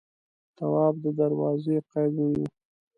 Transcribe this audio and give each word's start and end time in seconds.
تواب 0.57 0.95
د 1.03 1.05
دروازې 1.19 1.75
قید 1.91 2.13
ونيو. 2.19 2.47